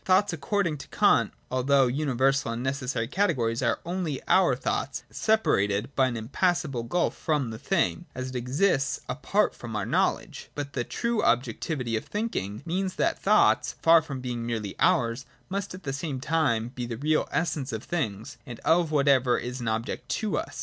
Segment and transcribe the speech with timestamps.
[0.03, 6.07] Thoughts, according to Kant, although universal and necessary categories, are only our thoughts— separated by
[6.07, 10.49] an impassable gulf from the thing, as it exists apart from our knowledge.
[10.55, 15.27] But the true objectivity of thinking means that the thoughts, far from being merely ours,
[15.49, 19.37] must at the same time be the real essence of the things, and of whatever
[19.37, 20.59] is an object to us.